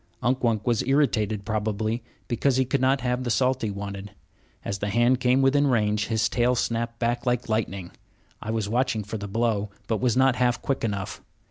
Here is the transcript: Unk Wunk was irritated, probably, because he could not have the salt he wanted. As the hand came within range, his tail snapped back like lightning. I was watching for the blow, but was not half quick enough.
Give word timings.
Unk 0.23 0.43
Wunk 0.43 0.65
was 0.65 0.81
irritated, 0.87 1.45
probably, 1.45 2.01
because 2.27 2.57
he 2.57 2.65
could 2.65 2.81
not 2.81 3.01
have 3.01 3.23
the 3.23 3.29
salt 3.29 3.61
he 3.61 3.69
wanted. 3.69 4.09
As 4.65 4.79
the 4.79 4.89
hand 4.89 5.19
came 5.19 5.43
within 5.43 5.67
range, 5.67 6.07
his 6.07 6.27
tail 6.27 6.55
snapped 6.55 6.97
back 6.97 7.27
like 7.27 7.47
lightning. 7.49 7.91
I 8.41 8.49
was 8.49 8.67
watching 8.67 9.03
for 9.03 9.19
the 9.19 9.27
blow, 9.27 9.69
but 9.85 10.01
was 10.01 10.17
not 10.17 10.37
half 10.37 10.59
quick 10.59 10.83
enough. 10.83 11.21